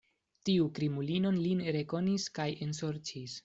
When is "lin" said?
1.37-1.63